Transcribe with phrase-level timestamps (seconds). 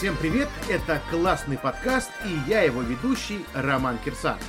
[0.00, 0.48] Всем привет!
[0.70, 4.42] Это классный подкаст и я его ведущий Роман Кирсанов.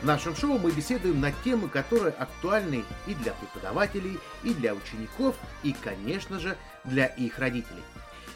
[0.00, 5.34] В нашем шоу мы беседуем на темы, которые актуальны и для преподавателей, и для учеников,
[5.64, 7.82] и, конечно же, для их родителей.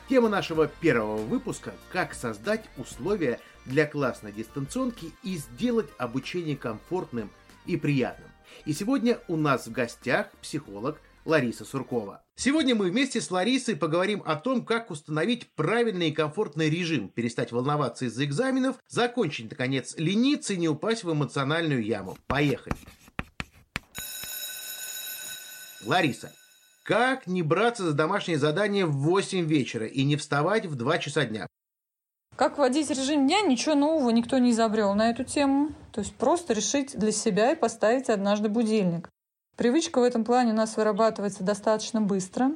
[0.08, 7.30] Тема нашего первого выпуска– как создать условия для классной дистанционки и сделать обучение комфортным
[7.66, 8.28] и приятным.
[8.64, 12.25] И сегодня у нас в гостях психолог Лариса Суркова.
[12.38, 17.50] Сегодня мы вместе с Ларисой поговорим о том, как установить правильный и комфортный режим, перестать
[17.50, 22.18] волноваться из-за экзаменов, закончить, наконец, лениться и не упасть в эмоциональную яму.
[22.26, 22.76] Поехали!
[25.86, 26.30] Лариса,
[26.82, 31.24] как не браться за домашнее задание в 8 вечера и не вставать в 2 часа
[31.24, 31.46] дня?
[32.36, 35.70] Как вводить режим дня, ничего нового никто не изобрел на эту тему.
[35.90, 39.08] То есть просто решить для себя и поставить однажды будильник.
[39.56, 42.50] Привычка в этом плане у нас вырабатывается достаточно быстро.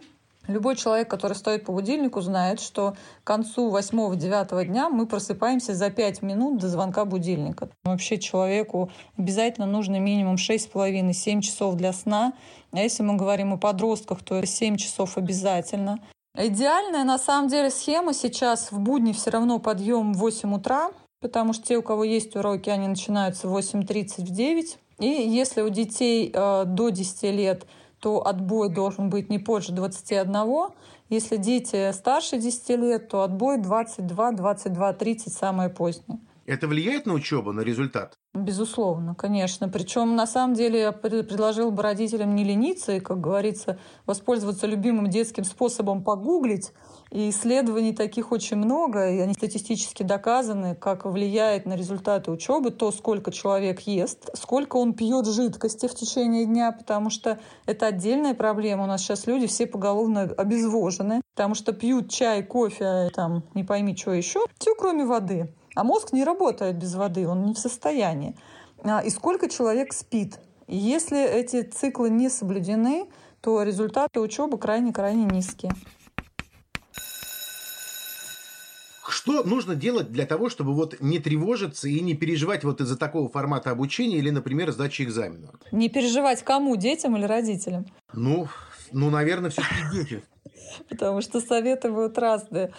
[0.49, 5.89] Любой человек, который стоит по будильнику, знает, что к концу 8-9 дня мы просыпаемся за
[5.89, 7.71] 5 минут до звонка будильника.
[7.85, 12.35] Вообще человеку обязательно нужно минимум 6,5-7 часов для сна.
[12.73, 16.01] А если мы говорим о подростках, то 7 часов обязательно.
[16.37, 20.91] Идеальная на самом деле схема сейчас в будни все равно подъем в 8 утра,
[21.23, 24.79] потому что те, у кого есть уроки, они начинаются в 8.30 в 9.
[25.01, 27.67] И если у детей э, до 10 лет,
[28.01, 30.35] то отбой должен быть не позже 21.
[31.09, 36.21] Если дети старше 10 лет, то отбой 22, 22, 30 самое позднее.
[36.51, 38.19] Это влияет на учебу, на результат?
[38.35, 39.69] Безусловно, конечно.
[39.69, 45.07] Причем, на самом деле, я предложил бы родителям не лениться и, как говорится, воспользоваться любимым
[45.07, 46.73] детским способом погуглить.
[47.13, 52.91] И исследований таких очень много, и они статистически доказаны, как влияет на результаты учебы то,
[52.91, 58.83] сколько человек ест, сколько он пьет жидкости в течение дня, потому что это отдельная проблема.
[58.83, 63.97] У нас сейчас люди все поголовно обезвожены, потому что пьют чай, кофе, там, не пойми,
[63.97, 65.55] что еще, все кроме воды.
[65.75, 68.37] А мозг не работает без воды, он не в состоянии.
[68.83, 70.39] А, и сколько человек спит.
[70.67, 73.09] И если эти циклы не соблюдены,
[73.41, 75.73] то результаты учебы крайне-крайне низкие.
[79.09, 83.29] Что нужно делать для того, чтобы вот не тревожиться и не переживать вот из-за такого
[83.29, 85.53] формата обучения или, например, сдачи экзамена?
[85.73, 87.87] Не переживать кому, детям или родителям?
[88.13, 88.49] Ну,
[88.93, 90.23] ну, наверное, все-таки дети.
[90.89, 92.73] Потому что советы будут разные.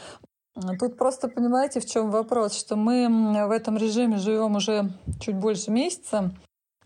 [0.80, 3.08] Тут просто понимаете, в чем вопрос, что мы
[3.48, 6.32] в этом режиме живем уже чуть больше месяца.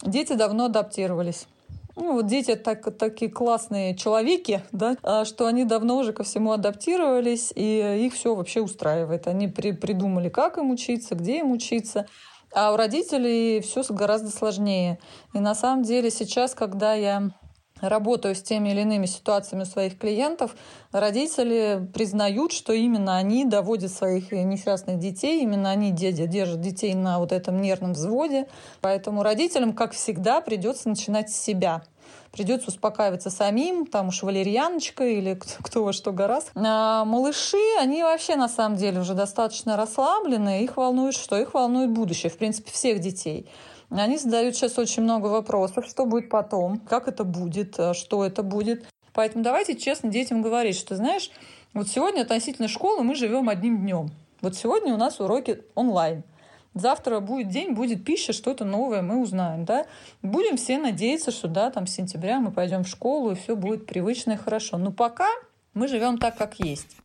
[0.03, 1.47] Дети давно адаптировались.
[1.95, 6.51] Ну, вот дети так, такие классные человеки, да, а, что они давно уже ко всему
[6.51, 9.27] адаптировались, и их все вообще устраивает.
[9.27, 12.05] Они при, придумали, как им учиться, где им учиться.
[12.53, 14.99] А у родителей все гораздо сложнее.
[15.33, 17.31] И на самом деле сейчас, когда я
[17.89, 20.55] работаю с теми или иными ситуациями у своих клиентов,
[20.91, 27.31] родители признают, что именно они доводят своих несчастных детей, именно они держат детей на вот
[27.31, 28.47] этом нервном взводе.
[28.81, 31.83] Поэтому родителям, как всегда, придется начинать с себя
[32.31, 36.51] придется успокаиваться самим, там уж валерьяночка или кто во что гораздо.
[36.55, 41.37] А малыши, они вообще на самом деле уже достаточно расслаблены, их волнует что?
[41.37, 43.47] Их волнует будущее, в принципе, всех детей.
[43.89, 48.43] Они задают сейчас очень много вопросов, что будет потом, как это будет, э, что это
[48.43, 48.85] будет.
[49.13, 51.31] Поэтому давайте честно детям говорить, что, знаешь,
[51.73, 54.09] вот сегодня относительно школы мы живем одним днем.
[54.41, 56.23] Вот сегодня у нас уроки онлайн.
[56.73, 59.85] Завтра будет день, будет пища, что-то новое мы узнаем, да.
[60.21, 63.85] Будем все надеяться, что да, там с сентября мы пойдем в школу и все будет
[63.85, 64.77] привычно и хорошо.
[64.77, 65.29] Но пока
[65.73, 66.97] мы живем так, как есть.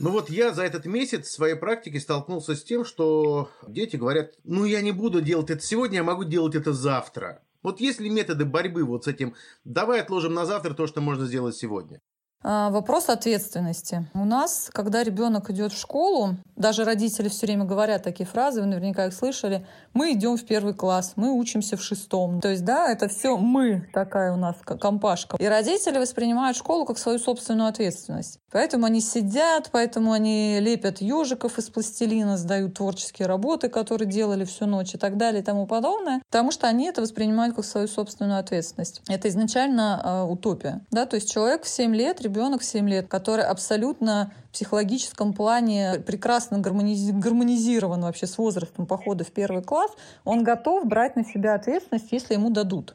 [0.00, 4.32] Ну вот я за этот месяц в своей практике столкнулся с тем, что дети говорят,
[4.42, 7.42] ну я не буду делать это сегодня, я могу делать это завтра.
[7.62, 9.34] Вот есть ли методы борьбы вот с этим,
[9.64, 12.00] давай отложим на завтра то, что можно сделать сегодня?
[12.46, 14.04] А, вопрос ответственности.
[14.12, 18.66] У нас, когда ребенок идет в школу, даже родители все время говорят такие фразы, вы
[18.66, 22.42] наверняка их слышали, мы идем в первый класс, мы учимся в шестом.
[22.42, 25.38] То есть, да, это все мы, такая у нас компашка.
[25.40, 28.40] И родители воспринимают школу как свою собственную ответственность.
[28.52, 34.66] Поэтому они сидят, поэтому они лепят ежиков из пластилина, сдают творческие работы, которые делали всю
[34.66, 38.38] ночь и так далее и тому подобное, потому что они это воспринимают как свою собственную
[38.38, 39.00] ответственность.
[39.08, 40.82] Это изначально э, утопия.
[40.90, 41.06] Да?
[41.06, 46.02] То есть человек в 7 лет, ребенок в 7 лет, который абсолютно в психологическом плане
[46.06, 47.10] прекрасно гармониз...
[47.12, 49.90] гармонизирован вообще с возрастом похода в первый класс,
[50.24, 52.94] он готов брать на себя ответственность, если ему дадут.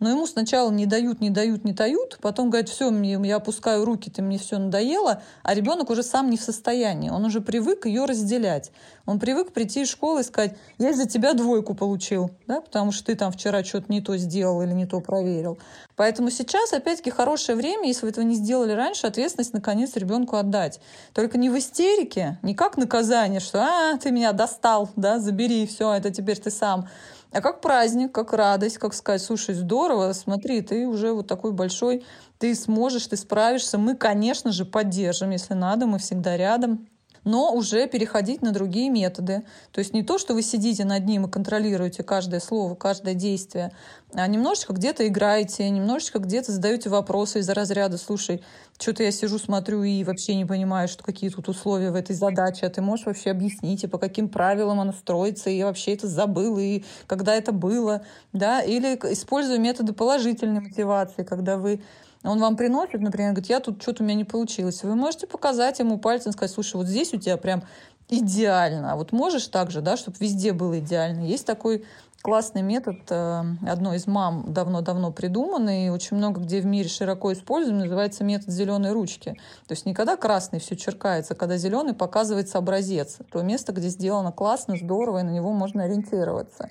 [0.00, 3.84] Но ему сначала не дают, не дают, не дают, потом говорят, все, мне, я опускаю
[3.84, 7.86] руки, ты мне все надоело, а ребенок уже сам не в состоянии, он уже привык
[7.86, 8.72] ее разделять.
[9.06, 13.06] Он привык прийти из школы и сказать, я из-за тебя двойку получил, да, потому что
[13.06, 15.58] ты там вчера что-то не то сделал или не то проверил.
[15.96, 20.80] Поэтому сейчас, опять-таки, хорошее время, если вы этого не сделали раньше, ответственность наконец ребенку отдать.
[21.12, 25.92] Только не в истерике, не как наказание, что «а, ты меня достал, да, забери, все,
[25.92, 26.88] это теперь ты сам».
[27.32, 32.04] А как праздник, как радость, как сказать, слушай, здорово, смотри, ты уже вот такой большой,
[32.38, 33.78] ты сможешь, ты справишься.
[33.78, 36.88] Мы, конечно же, поддержим, если надо, мы всегда рядом
[37.24, 39.42] но уже переходить на другие методы.
[39.72, 43.72] То есть не то, что вы сидите над ним и контролируете каждое слово, каждое действие,
[44.12, 48.42] а немножечко где-то играете, немножечко где-то задаете вопросы из-за разряда, слушай,
[48.78, 52.66] что-то я сижу, смотрю и вообще не понимаю, что какие тут условия в этой задаче,
[52.66, 56.06] а ты можешь вообще объяснить, и по каким правилам она строится, и я вообще это
[56.06, 58.02] забыл, и когда это было,
[58.32, 61.82] да, или используя методы положительной мотивации, когда вы
[62.22, 64.82] он вам приносит, например, говорит, я тут что-то у меня не получилось.
[64.82, 67.62] Вы можете показать ему пальцем, сказать, слушай, вот здесь у тебя прям
[68.08, 68.92] идеально.
[68.92, 71.24] А вот можешь так же, да, чтобы везде было идеально.
[71.24, 71.84] Есть такой
[72.22, 77.78] классный метод э, одной из мам давно-давно придуманный, очень много где в мире широко используем,
[77.78, 79.30] называется метод зеленой ручки.
[79.66, 83.18] То есть не когда красный все черкается, а когда зеленый показывается образец.
[83.32, 86.68] То место, где сделано классно, здорово, и на него можно ориентироваться.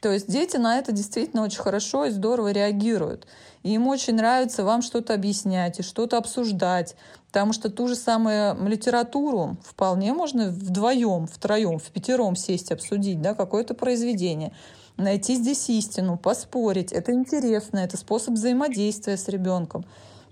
[0.00, 3.26] То есть дети на это действительно очень хорошо и здорово реагируют.
[3.62, 6.94] И им очень нравится вам что-то объяснять и что-то обсуждать,
[7.28, 13.34] потому что ту же самую литературу вполне можно вдвоем, втроем, в пятером сесть обсудить, да,
[13.34, 14.52] какое-то произведение
[14.96, 16.92] найти здесь истину, поспорить.
[16.92, 19.84] Это интересно, это способ взаимодействия с ребенком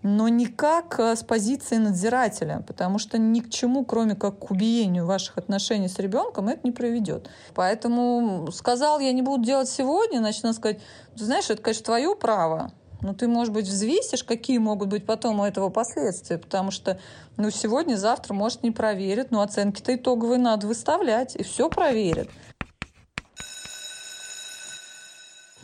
[0.05, 5.07] но никак э, с позиции надзирателя, потому что ни к чему, кроме как к убиению
[5.07, 7.31] ваших отношений с ребенком, это не приведет.
[7.55, 10.81] Поэтому сказал, я не буду делать сегодня, надо сказать,
[11.15, 12.71] знаешь, это, конечно, твое право,
[13.01, 17.01] но ты, может быть, взвесишь, какие могут быть потом у этого последствия, потому что
[17.39, 22.29] ну, сегодня, завтра, может, не проверят, но оценки-то итоговые надо выставлять, и все проверят.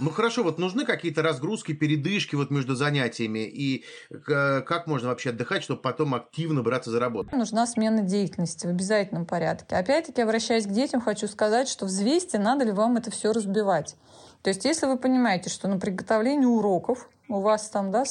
[0.00, 3.84] Ну хорошо, вот нужны какие-то разгрузки, передышки вот между занятиями, и
[4.24, 7.36] как можно вообще отдыхать, чтобы потом активно браться за работу?
[7.36, 9.76] Нужна смена деятельности в обязательном порядке.
[9.76, 13.96] Опять-таки, обращаясь к детям, хочу сказать, что взвесьте, надо ли вам это все разбивать.
[14.42, 18.04] То есть, если вы понимаете, что на приготовление уроков у вас там да,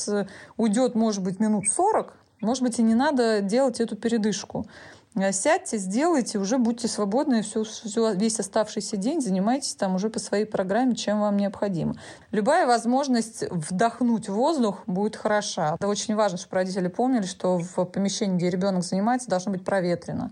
[0.58, 4.68] уйдет, может быть, минут 40, может быть, и не надо делать эту передышку.
[5.16, 10.20] Э, сядьте, сделайте, уже будьте свободны, всю, всю, весь оставшийся день занимайтесь там уже по
[10.20, 11.96] своей программе, чем вам необходимо.
[12.32, 15.76] Любая возможность вдохнуть воздух будет хороша.
[15.76, 20.32] Это очень важно, чтобы родители помнили, что в помещении, где ребенок занимается, должно быть проветрено.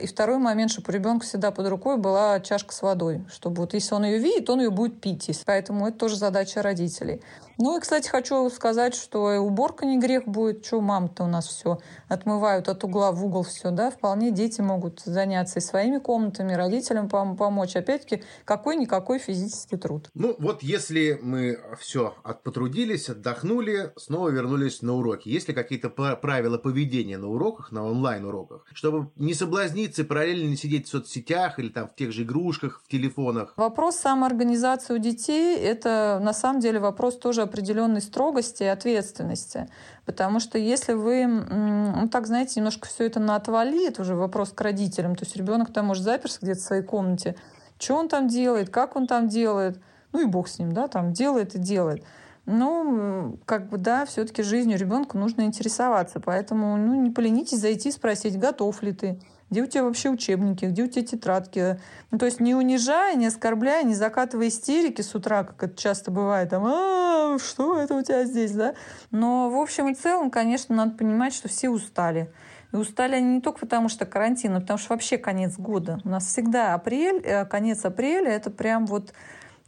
[0.00, 3.74] И второй момент, чтобы у ребенка всегда под рукой была чашка с водой, чтобы вот
[3.74, 5.42] если он ее видит, он ее будет пить.
[5.44, 7.20] Поэтому это тоже задача родителей.
[7.58, 10.64] Ну и, кстати, хочу сказать, что и уборка не грех будет.
[10.64, 11.78] Что мам-то у нас все
[12.08, 13.90] отмывают от угла в угол все, да?
[13.90, 17.76] Вполне дети могут заняться и своими комнатами, родителям пом- помочь.
[17.76, 20.08] Опять-таки, какой-никакой физический труд.
[20.14, 25.28] Ну вот если мы все потрудились, отдохнули, снова вернулись на уроки.
[25.28, 30.56] Есть ли какие-то правила поведения на уроках, на онлайн-уроках, чтобы не соблазниться и параллельно не
[30.56, 33.54] сидеть в соцсетях или там в тех же игрушках, в телефонах?
[33.56, 39.68] Вопрос самоорганизации у детей– это на самом деле вопрос тоже определенной строгости и ответственности.
[40.04, 44.50] Потому что если вы, ну так, знаете, немножко все это на отвали, это уже вопрос
[44.50, 45.14] к родителям.
[45.16, 47.36] То есть ребенок там может заперся где-то в своей комнате.
[47.78, 49.80] Что он там делает, как он там делает.
[50.12, 52.04] Ну и бог с ним, да, там делает и делает.
[52.46, 56.20] Ну, как бы, да, все-таки жизнью ребенка нужно интересоваться.
[56.20, 59.18] Поэтому, ну, не поленитесь зайти спросить, готов ли ты
[59.50, 61.80] где у тебя вообще учебники, где у тебя тетрадки.
[62.10, 66.10] Ну, то есть не унижая, не оскорбляя, не закатывая истерики с утра, как это часто
[66.10, 68.74] бывает, там, а, что это у тебя здесь, да?
[69.10, 72.32] Но в общем и целом, конечно, надо понимать, что все устали.
[72.72, 76.00] И устали они не только потому, что карантин, но потому что вообще конец года.
[76.04, 79.12] У нас всегда апрель, э, конец апреля, это прям вот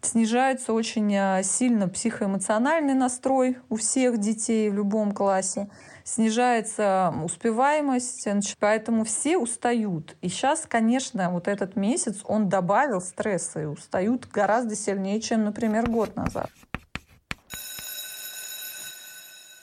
[0.00, 5.68] снижается очень э, сильно психоэмоциональный настрой у всех детей в любом классе
[6.06, 8.28] снижается успеваемость,
[8.60, 10.16] поэтому все устают.
[10.20, 15.90] И сейчас, конечно, вот этот месяц, он добавил стресса, и устают гораздо сильнее, чем, например,
[15.90, 16.50] год назад.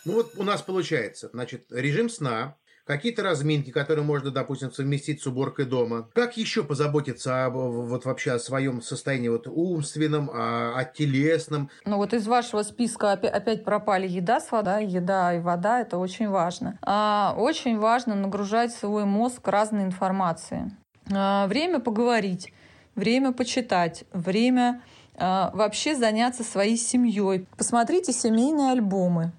[0.06, 5.28] Ну вот у нас получается, значит, режим сна, какие-то разминки, которые можно, допустим, совместить с
[5.28, 6.10] уборкой дома.
[6.14, 11.70] Как еще позаботиться об, вот вообще о своем состоянии вот умственном, о, о телесном?
[11.86, 15.98] Ну вот из вашего списка опять, опять пропали еда с водой, еда и вода, это
[15.98, 16.78] очень важно.
[16.82, 20.72] А, очень важно нагружать свой мозг разной информацией.
[21.12, 22.54] А, время поговорить,
[22.96, 24.82] время почитать, время
[25.16, 27.46] а, вообще заняться своей семьей.
[27.58, 29.32] Посмотрите семейные альбомы,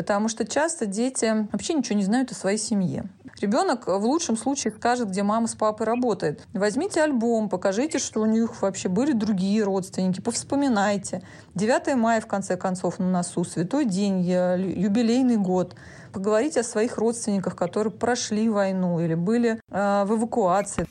[0.00, 3.04] потому что часто дети вообще ничего не знают о своей семье.
[3.42, 6.46] Ребенок в лучшем случае скажет, где мама с папой работает.
[6.54, 11.22] Возьмите альбом, покажите, что у них вообще были другие родственники, повспоминайте.
[11.54, 15.74] 9 мая, в конце концов, на носу, святой день, юбилейный год.
[16.14, 20.86] Поговорите о своих родственниках, которые прошли войну или были э, в эвакуации.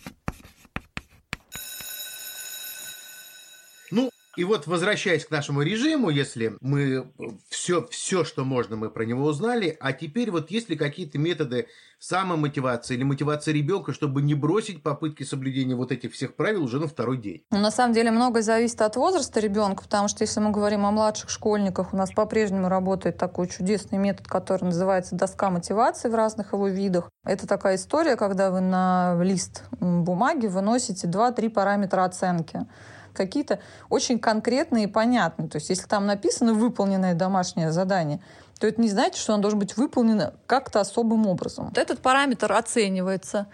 [4.39, 7.11] И вот, возвращаясь к нашему режиму, если мы
[7.49, 11.67] все, все, что можно, мы про него узнали, а теперь вот есть ли какие-то методы
[11.99, 16.87] самомотивации или мотивации ребенка, чтобы не бросить попытки соблюдения вот этих всех правил уже на
[16.87, 17.43] второй день?
[17.51, 20.91] Ну, на самом деле многое зависит от возраста ребенка, потому что если мы говорим о
[20.91, 26.53] младших школьниках, у нас по-прежнему работает такой чудесный метод, который называется доска мотивации в разных
[26.53, 27.09] его видах.
[27.25, 32.65] Это такая история, когда вы на лист бумаги выносите 2-3 параметра оценки
[33.13, 35.49] какие-то очень конкретные и понятные.
[35.49, 38.19] То есть если там написано выполненное домашнее задание,
[38.59, 41.65] то это не значит, что оно должно быть выполнено как-то особым образом.
[41.65, 43.47] Вот этот параметр оценивается.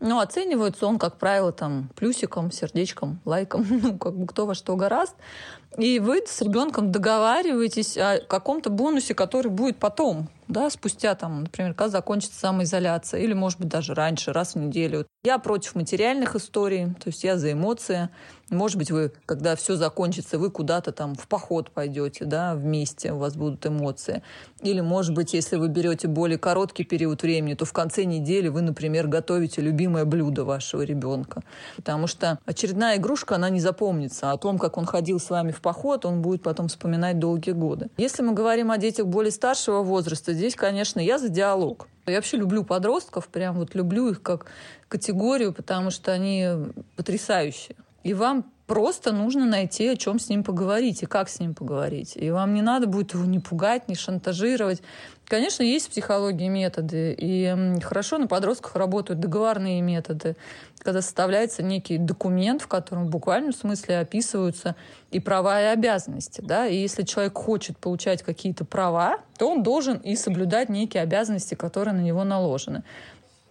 [0.00, 4.76] Ну, оценивается он, как правило, там плюсиком, сердечком, лайком, ну, как бы кто во что
[4.76, 5.14] гораст.
[5.76, 11.74] И вы с ребенком договариваетесь о каком-то бонусе, который будет потом да, спустя, там, например,
[11.74, 15.06] когда закончится самоизоляция, или, может быть, даже раньше, раз в неделю.
[15.22, 18.08] Я против материальных историй, то есть я за эмоции.
[18.48, 23.18] Может быть, вы, когда все закончится, вы куда-то там в поход пойдете, да, вместе, у
[23.18, 24.22] вас будут эмоции.
[24.62, 28.62] Или, может быть, если вы берете более короткий период времени, то в конце недели вы,
[28.62, 31.42] например, готовите любимое блюдо вашего ребенка.
[31.76, 34.32] Потому что очередная игрушка, она не запомнится.
[34.32, 37.88] О том, как он ходил с вами в поход, он будет потом вспоминать долгие годы.
[37.96, 41.88] Если мы говорим о детях более старшего возраста, здесь, конечно, я за диалог.
[42.06, 44.46] Я вообще люблю подростков, прям вот люблю их как
[44.88, 46.48] категорию, потому что они
[46.96, 47.76] потрясающие.
[48.02, 52.12] И вам просто нужно найти, о чем с ним поговорить и как с ним поговорить.
[52.14, 54.82] И вам не надо будет его не пугать, не шантажировать.
[55.24, 60.36] Конечно, есть в психологии методы, и хорошо на подростках работают договорные методы,
[60.78, 64.76] когда составляется некий документ, в котором в буквальном смысле описываются
[65.10, 66.42] и права, и обязанности.
[66.42, 66.66] Да?
[66.66, 71.94] И если человек хочет получать какие-то права, то он должен и соблюдать некие обязанности, которые
[71.94, 72.84] на него наложены.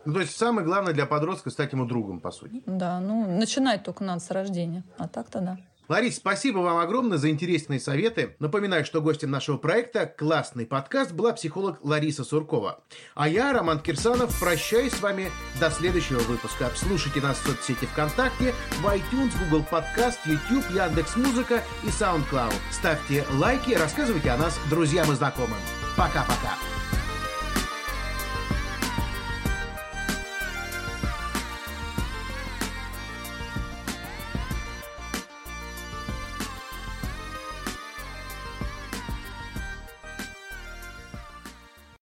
[0.07, 2.63] Ну, то есть самое главное для подростка стать ему другом, по сути.
[2.65, 5.57] Да, ну, начинать только надо с рождения, а так-то да.
[5.89, 8.37] Ларис, спасибо вам огромное за интересные советы.
[8.39, 12.79] Напоминаю, что гостем нашего проекта «Классный подкаст» была психолог Лариса Суркова.
[13.15, 16.69] А я, Роман Кирсанов, прощаюсь с вами до следующего выпуска.
[16.75, 22.53] Слушайте нас в соцсети ВКонтакте, в iTunes, Google Подкаст, YouTube, Яндекс.Музыка и SoundCloud.
[22.71, 25.59] Ставьте лайки, рассказывайте о нас друзьям и знакомым.
[25.97, 26.76] Пока-пока.